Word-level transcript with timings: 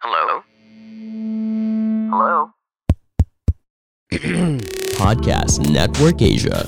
Hello? 0.00 0.40
Hello? 2.08 2.56
Podcast 4.96 5.60
Network 5.68 6.24
Asia. 6.24 6.64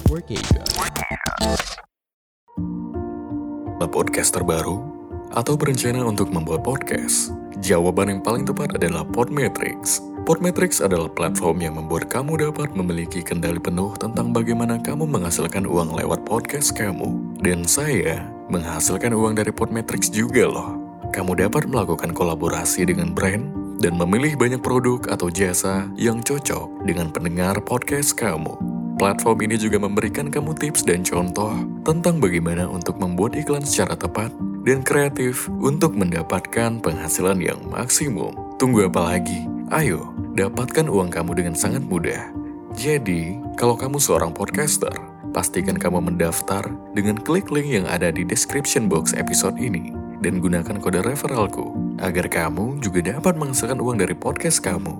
podcast 3.88 4.36
terbaru 4.36 4.84
atau 5.32 5.56
berencana 5.56 6.04
untuk 6.04 6.28
membuat 6.28 6.60
podcast? 6.60 7.32
Jawaban 7.64 8.12
yang 8.12 8.20
paling 8.20 8.44
tepat 8.44 8.76
adalah 8.76 9.00
Podmetrics. 9.08 10.04
Podmetrics 10.28 10.84
adalah 10.84 11.08
platform 11.08 11.64
yang 11.64 11.80
membuat 11.80 12.12
kamu 12.12 12.36
dapat 12.36 12.76
memiliki 12.76 13.24
kendali 13.24 13.56
penuh 13.56 13.96
tentang 13.96 14.36
bagaimana 14.36 14.76
kamu 14.76 15.08
menghasilkan 15.08 15.64
uang 15.64 15.96
lewat 15.96 16.20
podcast 16.28 16.76
kamu. 16.76 17.16
Dan 17.40 17.64
saya 17.64 18.28
menghasilkan 18.52 19.16
uang 19.16 19.40
dari 19.40 19.56
Podmetrics 19.56 20.12
juga 20.12 20.52
loh. 20.52 20.81
Kamu 21.12 21.36
dapat 21.36 21.68
melakukan 21.68 22.16
kolaborasi 22.16 22.88
dengan 22.88 23.12
brand 23.12 23.44
dan 23.84 24.00
memilih 24.00 24.32
banyak 24.40 24.64
produk 24.64 25.12
atau 25.12 25.28
jasa 25.28 25.84
yang 25.92 26.24
cocok 26.24 26.88
dengan 26.88 27.12
pendengar 27.12 27.60
podcast 27.60 28.16
kamu. 28.16 28.56
Platform 28.96 29.44
ini 29.44 29.60
juga 29.60 29.76
memberikan 29.76 30.32
kamu 30.32 30.56
tips 30.56 30.88
dan 30.88 31.04
contoh 31.04 31.52
tentang 31.84 32.16
bagaimana 32.16 32.64
untuk 32.64 32.96
membuat 32.96 33.36
iklan 33.36 33.60
secara 33.60 33.92
tepat 33.92 34.32
dan 34.64 34.80
kreatif 34.80 35.52
untuk 35.60 35.92
mendapatkan 35.92 36.80
penghasilan 36.80 37.36
yang 37.44 37.60
maksimum. 37.68 38.32
Tunggu 38.56 38.88
apa 38.88 39.12
lagi? 39.12 39.44
Ayo, 39.68 40.16
dapatkan 40.32 40.88
uang 40.88 41.12
kamu 41.12 41.44
dengan 41.44 41.52
sangat 41.52 41.84
mudah. 41.84 42.32
Jadi, 42.72 43.36
kalau 43.60 43.76
kamu 43.76 44.00
seorang 44.00 44.32
podcaster, 44.32 44.96
pastikan 45.36 45.76
kamu 45.76 46.08
mendaftar 46.08 46.64
dengan 46.96 47.20
klik 47.20 47.52
link 47.52 47.68
yang 47.68 47.84
ada 47.84 48.08
di 48.08 48.24
description 48.24 48.88
box 48.88 49.12
episode 49.12 49.60
ini 49.60 50.01
dan 50.22 50.38
gunakan 50.38 50.78
kode 50.78 51.02
referralku 51.02 51.98
agar 51.98 52.30
kamu 52.30 52.78
juga 52.78 53.18
dapat 53.18 53.34
menghasilkan 53.34 53.82
uang 53.82 53.98
dari 53.98 54.14
podcast 54.14 54.62
kamu. 54.62 54.94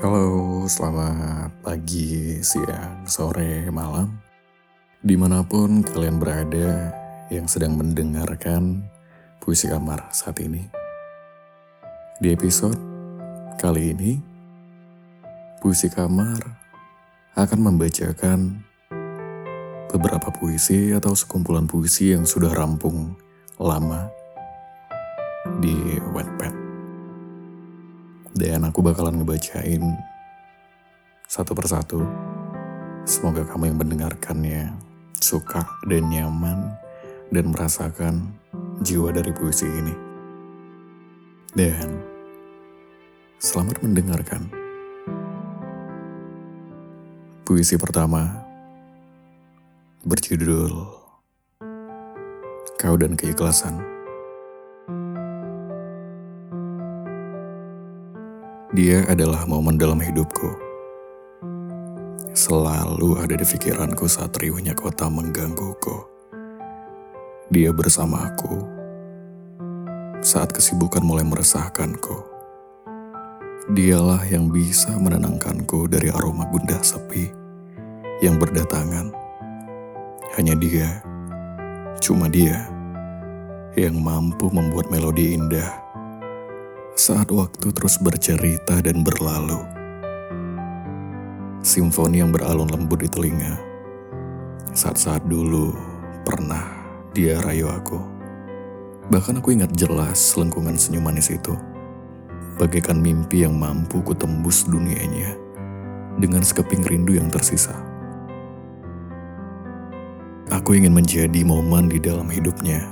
Halo, 0.00 0.64
selamat 0.64 1.52
pagi, 1.60 2.40
siang, 2.40 3.04
sore, 3.04 3.68
malam. 3.68 4.16
Di 5.04 5.12
mana 5.20 5.44
pun 5.44 5.84
kalian 5.84 6.16
berada 6.16 6.88
yang 7.28 7.44
sedang 7.44 7.76
mendengarkan 7.76 8.80
puisi 9.44 9.68
kamar 9.68 10.08
saat 10.08 10.40
ini. 10.40 10.64
Di 12.16 12.32
episode 12.32 12.80
kali 13.60 13.92
ini, 13.92 14.16
puisi 15.60 15.92
kamar 15.92 16.63
akan 17.34 17.60
membacakan 17.66 18.62
beberapa 19.90 20.30
puisi 20.30 20.94
atau 20.94 21.18
sekumpulan 21.18 21.66
puisi 21.66 22.14
yang 22.14 22.22
sudah 22.22 22.54
rampung 22.54 23.18
lama 23.58 24.06
di 25.58 25.98
Wattpad. 26.14 26.54
Dan 28.34 28.66
aku 28.66 28.82
bakalan 28.82 29.18
ngebacain 29.18 29.82
satu 31.26 31.54
persatu. 31.58 32.02
Semoga 33.02 33.42
kamu 33.42 33.74
yang 33.74 33.78
mendengarkannya 33.82 34.62
suka 35.18 35.66
dan 35.90 36.06
nyaman 36.10 36.70
dan 37.34 37.50
merasakan 37.50 38.30
jiwa 38.82 39.10
dari 39.10 39.34
puisi 39.34 39.66
ini. 39.66 39.94
Dan 41.54 41.98
selamat 43.42 43.82
mendengarkan. 43.82 44.63
Puisi 47.54 47.78
pertama 47.78 48.34
berjudul 50.02 50.74
Kau 52.74 52.98
dan 52.98 53.14
Keikhlasan. 53.14 53.78
Dia 58.74 59.06
adalah 59.06 59.46
momen 59.46 59.78
dalam 59.78 60.02
hidupku. 60.02 60.50
Selalu 62.34 63.22
ada 63.22 63.38
di 63.38 63.46
pikiranku 63.46 64.10
saat 64.10 64.34
riuhnya 64.34 64.74
kota 64.74 65.06
menggangguku. 65.06 66.10
Dia 67.54 67.70
bersama 67.70 68.34
aku 68.34 68.66
saat 70.26 70.50
kesibukan 70.50 71.06
mulai 71.06 71.22
meresahkanku. 71.22 72.18
Dialah 73.70 74.26
yang 74.26 74.50
bisa 74.50 74.90
menenangkanku 74.98 75.86
dari 75.86 76.10
aroma 76.10 76.50
gundah 76.50 76.82
sepi 76.82 77.43
yang 78.24 78.40
berdatangan. 78.40 79.12
Hanya 80.40 80.56
dia, 80.56 81.04
cuma 82.00 82.32
dia, 82.32 82.64
yang 83.76 84.00
mampu 84.00 84.48
membuat 84.48 84.88
melodi 84.88 85.36
indah 85.36 85.84
saat 86.96 87.28
waktu 87.28 87.74
terus 87.74 88.00
bercerita 88.00 88.80
dan 88.80 89.04
berlalu. 89.04 89.60
Simfoni 91.60 92.24
yang 92.24 92.32
beralun 92.32 92.70
lembut 92.70 93.04
di 93.04 93.08
telinga. 93.10 93.60
Saat-saat 94.74 95.26
dulu 95.26 95.74
pernah 96.22 96.64
dia 97.12 97.38
rayu 97.42 97.68
aku. 97.70 97.98
Bahkan 99.10 99.42
aku 99.42 99.58
ingat 99.58 99.74
jelas 99.76 100.34
lengkungan 100.38 100.80
senyum 100.80 101.04
manis 101.04 101.28
itu. 101.34 101.54
Bagaikan 102.56 103.02
mimpi 103.02 103.42
yang 103.42 103.58
mampu 103.58 103.98
ku 104.00 104.14
tembus 104.14 104.64
dunianya 104.70 105.34
dengan 106.22 106.46
sekeping 106.46 106.86
rindu 106.86 107.18
yang 107.18 107.26
tersisa. 107.26 107.93
Aku 110.64 110.80
ingin 110.80 110.96
menjadi 110.96 111.44
momen 111.44 111.92
di 111.92 112.00
dalam 112.00 112.24
hidupnya. 112.24 112.88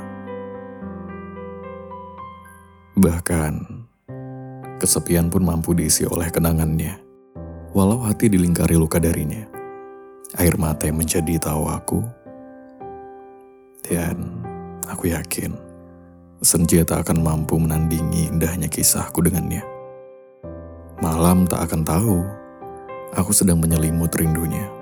Bahkan 3.00 3.80
Kesepian 4.76 5.32
pun 5.32 5.40
mampu 5.40 5.72
diisi 5.72 6.02
oleh 6.02 6.28
kenangannya. 6.28 7.00
Walau 7.72 8.04
hati 8.04 8.28
dilingkari 8.28 8.76
luka 8.76 9.00
darinya. 9.00 9.46
Air 10.36 10.60
mata 10.60 10.84
yang 10.84 11.00
menjadi 11.00 11.38
tawaku. 11.40 12.04
Dan 13.86 14.42
aku 14.90 15.08
yakin 15.14 15.56
senja 16.44 16.84
tak 16.84 17.08
akan 17.08 17.24
mampu 17.24 17.56
menandingi 17.56 18.36
indahnya 18.36 18.66
kisahku 18.66 19.24
dengannya. 19.24 19.64
Malam 21.00 21.48
tak 21.48 21.70
akan 21.70 21.88
tahu 21.88 22.20
aku 23.14 23.30
sedang 23.30 23.62
menyelimut 23.64 24.10
rindunya. 24.12 24.81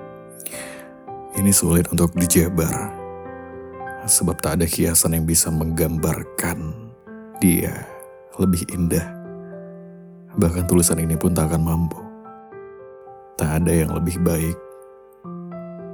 Ini 1.31 1.51
sulit 1.55 1.87
untuk 1.91 2.11
dijabar, 2.17 2.91
sebab 4.03 4.35
tak 4.39 4.59
ada 4.59 4.65
hiasan 4.67 5.15
yang 5.15 5.25
bisa 5.25 5.47
menggambarkan 5.47 6.91
dia 7.39 7.87
lebih 8.35 8.67
indah 8.71 9.21
Bahkan 10.31 10.63
tulisan 10.63 10.95
ini 10.95 11.19
pun 11.19 11.35
tak 11.35 11.51
akan 11.51 11.63
mampu. 11.63 11.99
Tak 13.35 13.63
ada 13.63 13.71
yang 13.83 13.91
lebih 13.91 14.15
baik 14.23 14.55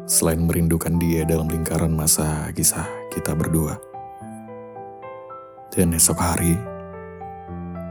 selain 0.05 0.45
merindukan 0.45 0.93
dia 1.01 1.25
dalam 1.25 1.49
lingkaran 1.49 1.89
masa 1.89 2.53
kisah 2.53 2.85
kita 3.09 3.33
berdua. 3.33 3.81
Dan 5.73 5.97
esok 5.97 6.21
hari, 6.21 6.53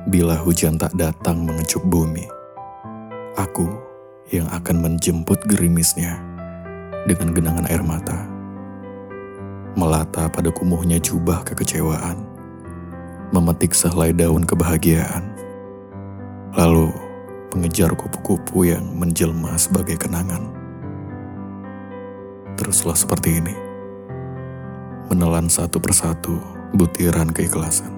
bila 0.07 0.39
hujan 0.39 0.79
tak 0.79 0.95
datang 0.95 1.43
mengecup 1.43 1.83
bumi, 1.83 2.25
aku 3.35 3.67
yang 4.31 4.47
akan 4.55 4.87
menjemput 4.87 5.43
gerimisnya 5.51 6.23
dengan 7.07 7.33
genangan 7.33 7.67
air 7.71 7.83
mata. 7.87 8.27
Melata 9.79 10.27
pada 10.29 10.51
kumuhnya 10.51 10.99
jubah 10.99 11.47
kekecewaan, 11.47 12.19
memetik 13.31 13.73
sehelai 13.73 14.11
daun 14.11 14.43
kebahagiaan 14.43 15.37
lalu 16.57 16.89
mengejar 17.53 17.93
kupu-kupu 17.93 18.65
yang 18.65 18.85
menjelma 18.97 19.55
sebagai 19.61 20.01
kenangan. 20.01 20.41
Teruslah 22.57 22.97
seperti 22.97 23.37
ini, 23.37 23.53
menelan 25.13 25.53
satu 25.53 25.77
persatu 25.77 26.41
butiran 26.73 27.29
keikhlasan. 27.29 27.93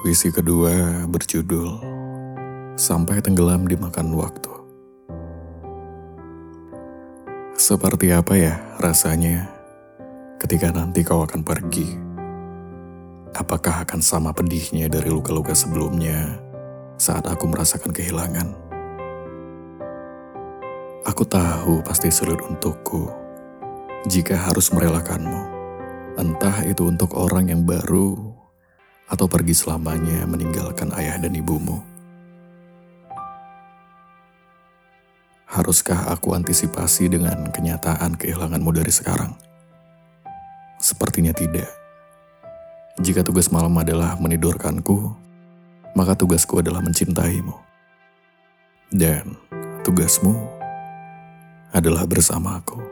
Puisi 0.00 0.32
kedua 0.32 1.04
berjudul 1.04 1.84
Sampai 2.80 3.20
Tenggelam 3.20 3.68
Dimakan 3.68 4.16
Waktu. 4.16 4.57
Seperti 7.68 8.08
apa 8.08 8.32
ya 8.32 8.56
rasanya 8.80 9.44
ketika 10.40 10.72
nanti 10.72 11.04
kau 11.04 11.20
akan 11.20 11.44
pergi? 11.44 11.84
Apakah 13.36 13.84
akan 13.84 14.00
sama 14.00 14.32
pedihnya 14.32 14.88
dari 14.88 15.12
luka-luka 15.12 15.52
sebelumnya 15.52 16.40
saat 16.96 17.28
aku 17.28 17.44
merasakan 17.44 17.92
kehilangan? 17.92 18.48
Aku 21.12 21.28
tahu 21.28 21.84
pasti 21.84 22.08
sulit 22.08 22.40
untukku 22.40 23.12
jika 24.08 24.48
harus 24.48 24.72
merelakanmu, 24.72 25.42
entah 26.16 26.64
itu 26.64 26.88
untuk 26.88 27.20
orang 27.20 27.52
yang 27.52 27.68
baru 27.68 28.16
atau 29.12 29.28
pergi 29.28 29.52
selamanya 29.52 30.24
meninggalkan 30.24 30.88
ayah 30.96 31.20
dan 31.20 31.36
ibumu. 31.36 31.87
Haruskah 35.48 36.12
aku 36.12 36.36
antisipasi 36.36 37.08
dengan 37.08 37.48
kenyataan 37.48 38.20
kehilanganmu 38.20 38.68
dari 38.68 38.92
sekarang? 38.92 39.32
Sepertinya 40.76 41.32
tidak. 41.32 41.72
Jika 43.00 43.24
tugas 43.24 43.48
malam 43.48 43.72
adalah 43.80 44.20
menidurkanku, 44.20 45.08
maka 45.96 46.12
tugasku 46.12 46.60
adalah 46.60 46.84
mencintaimu. 46.84 47.56
Dan 48.92 49.40
tugasmu 49.88 50.36
adalah 51.72 52.04
bersamaku. 52.04 52.84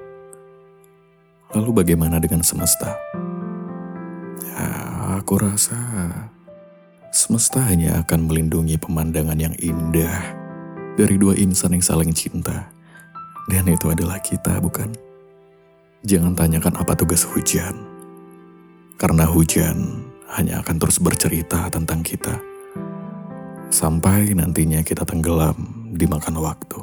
Lalu 1.52 1.70
bagaimana 1.84 2.16
dengan 2.16 2.40
semesta? 2.40 2.96
Ya, 4.40 4.68
aku 5.20 5.44
rasa 5.44 5.76
semesta 7.12 7.60
hanya 7.68 8.00
akan 8.00 8.32
melindungi 8.32 8.80
pemandangan 8.80 9.36
yang 9.36 9.52
indah 9.60 10.35
dari 10.96 11.20
dua 11.20 11.36
insan 11.36 11.76
yang 11.76 11.84
saling 11.84 12.10
cinta. 12.16 12.72
Dan 13.46 13.68
itu 13.68 13.86
adalah 13.92 14.18
kita, 14.18 14.58
bukan? 14.58 14.90
Jangan 16.02 16.34
tanyakan 16.34 16.74
apa 16.82 16.96
tugas 16.98 17.22
hujan. 17.22 17.76
Karena 18.96 19.28
hujan 19.28 20.02
hanya 20.34 20.64
akan 20.64 20.76
terus 20.80 20.98
bercerita 20.98 21.68
tentang 21.68 22.00
kita. 22.00 22.34
Sampai 23.68 24.32
nantinya 24.32 24.80
kita 24.80 25.04
tenggelam 25.04 25.54
dimakan 25.94 26.40
waktu. 26.40 26.80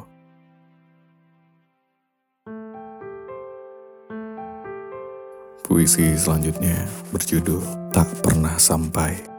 Puisi 5.65 6.13
selanjutnya 6.13 6.86
berjudul 7.10 7.89
Tak 7.89 8.06
Pernah 8.21 8.62
Sampai. 8.62 9.32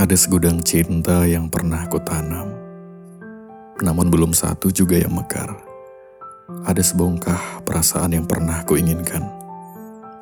Ada 0.00 0.16
segudang 0.16 0.64
cinta 0.64 1.28
yang 1.28 1.52
pernah 1.52 1.84
ku 1.84 2.00
tanam, 2.00 2.48
namun 3.84 4.08
belum 4.08 4.32
satu 4.32 4.72
juga 4.72 4.96
yang 4.96 5.12
mekar. 5.12 5.52
Ada 6.64 6.80
sebongkah 6.80 7.60
perasaan 7.68 8.16
yang 8.16 8.24
pernah 8.24 8.64
ku 8.64 8.80
inginkan, 8.80 9.20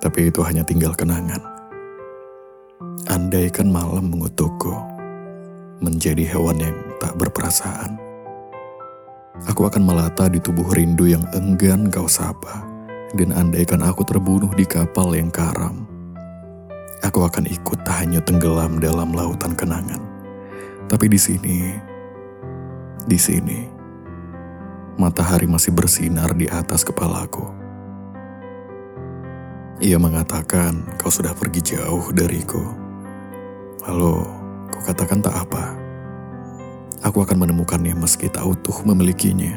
tapi 0.03 0.35
itu 0.35 0.43
hanya 0.43 0.67
tinggal 0.67 0.99
kenangan. 0.99 1.39
Andaikan 3.07 3.71
malam 3.71 4.11
mengutukku, 4.11 4.75
menjadi 5.79 6.27
hewan 6.27 6.59
yang 6.59 6.75
tak 6.99 7.15
berperasaan. 7.15 8.03
Aku 9.47 9.63
akan 9.63 9.87
melata 9.87 10.27
di 10.27 10.43
tubuh 10.43 10.67
rindu 10.75 11.07
yang 11.07 11.23
enggan 11.39 11.87
kau 11.87 12.11
sapa, 12.11 12.67
dan 13.15 13.31
andaikan 13.31 13.87
aku 13.87 14.03
terbunuh 14.03 14.51
di 14.59 14.67
kapal 14.67 15.15
yang 15.15 15.31
karam, 15.31 15.87
aku 17.03 17.25
akan 17.27 17.47
ikut 17.47 17.79
tak 17.87 18.07
hanya 18.07 18.19
tenggelam 18.23 18.83
dalam 18.83 19.15
lautan 19.15 19.55
kenangan. 19.55 20.01
Tapi 20.89 21.07
di 21.07 21.21
sini, 21.21 21.59
di 23.05 23.19
sini, 23.21 23.61
matahari 24.97 25.47
masih 25.47 25.71
bersinar 25.77 26.33
di 26.35 26.49
atas 26.49 26.83
kepalaku. 26.83 27.45
Ia 29.79 29.95
mengatakan 29.95 30.99
kau 30.99 31.13
sudah 31.13 31.37
pergi 31.37 31.77
jauh 31.77 32.11
dariku. 32.11 32.65
Lalu, 33.87 34.17
kau 34.75 34.83
katakan 34.83 35.23
tak 35.23 35.39
apa. 35.39 35.77
Aku 37.07 37.23
akan 37.23 37.47
menemukannya 37.47 37.95
meski 37.95 38.27
tak 38.27 38.43
utuh 38.43 38.83
memilikinya. 38.83 39.55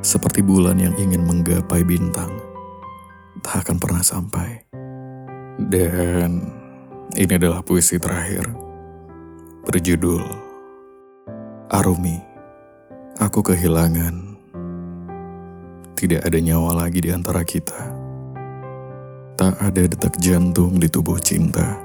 Seperti 0.00 0.40
bulan 0.40 0.80
yang 0.80 0.96
ingin 0.96 1.20
menggapai 1.20 1.84
bintang, 1.84 2.32
tak 3.44 3.68
akan 3.68 3.76
pernah 3.76 4.00
sampai. 4.00 4.69
Dan 5.60 6.40
ini 7.12 7.32
adalah 7.36 7.60
puisi 7.60 8.00
terakhir 8.00 8.48
berjudul 9.68 10.24
Arumi. 11.68 12.16
Aku 13.20 13.44
kehilangan. 13.44 14.40
Tidak 15.92 16.24
ada 16.24 16.38
nyawa 16.40 16.88
lagi 16.88 17.04
di 17.04 17.12
antara 17.12 17.44
kita. 17.44 17.76
Tak 19.36 19.60
ada 19.60 19.84
detak 19.84 20.16
jantung 20.16 20.80
di 20.80 20.88
tubuh 20.88 21.20
cinta. 21.20 21.76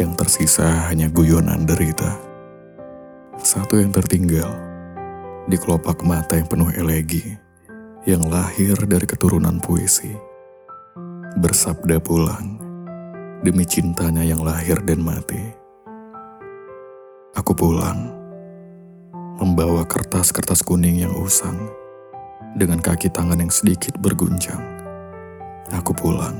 Yang 0.00 0.24
tersisa 0.24 0.88
hanya 0.88 1.12
guyonan 1.12 1.68
derita. 1.68 2.16
Satu 3.36 3.76
yang 3.76 3.92
tertinggal 3.92 4.48
di 5.44 5.60
kelopak 5.60 6.00
mata 6.08 6.40
yang 6.40 6.48
penuh 6.48 6.72
elegi 6.72 7.36
yang 8.08 8.24
lahir 8.32 8.80
dari 8.88 9.04
keturunan 9.04 9.60
puisi 9.60 10.29
bersabda 11.38 12.02
pulang 12.02 12.58
demi 13.46 13.62
cintanya 13.62 14.26
yang 14.26 14.42
lahir 14.42 14.82
dan 14.82 14.98
mati. 14.98 15.38
Aku 17.38 17.54
pulang, 17.54 18.10
membawa 19.38 19.86
kertas-kertas 19.86 20.66
kuning 20.66 21.06
yang 21.06 21.14
usang 21.14 21.70
dengan 22.58 22.82
kaki 22.82 23.06
tangan 23.14 23.38
yang 23.38 23.52
sedikit 23.52 23.94
berguncang. 24.02 24.58
Aku 25.70 25.94
pulang. 25.94 26.34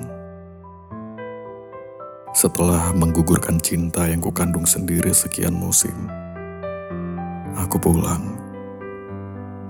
Setelah 2.34 2.90
menggugurkan 2.90 3.62
cinta 3.62 4.10
yang 4.10 4.18
kukandung 4.18 4.66
sendiri 4.66 5.14
sekian 5.14 5.54
musim, 5.54 5.94
aku 7.54 7.78
pulang, 7.78 8.26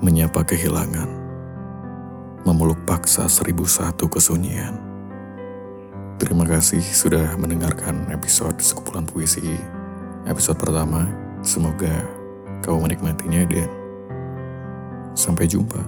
menyapa 0.00 0.40
kehilangan, 0.48 1.08
memeluk 2.48 2.80
paksa 2.88 3.28
seribu 3.28 3.68
satu 3.68 4.08
kesunyian. 4.08 4.89
Terima 6.20 6.44
kasih 6.44 6.84
sudah 6.84 7.32
mendengarkan 7.40 8.04
episode 8.12 8.60
sekumpulan 8.60 9.08
puisi 9.08 9.56
episode 10.28 10.60
pertama. 10.60 11.08
Semoga 11.40 12.04
kau 12.60 12.76
menikmatinya 12.76 13.48
dan 13.48 13.64
sampai 15.16 15.48
jumpa. 15.48 15.80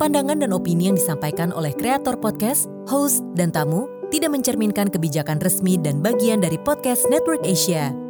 Pandangan 0.00 0.40
dan 0.40 0.56
opini 0.56 0.88
yang 0.88 0.96
disampaikan 0.96 1.52
oleh 1.52 1.76
kreator 1.76 2.16
podcast, 2.16 2.72
host, 2.88 3.20
dan 3.36 3.52
tamu 3.52 3.84
tidak 4.08 4.32
mencerminkan 4.32 4.88
kebijakan 4.88 5.36
resmi 5.44 5.76
dan 5.76 6.00
bagian 6.00 6.40
dari 6.40 6.56
podcast 6.56 7.04
Network 7.12 7.44
Asia. 7.44 8.09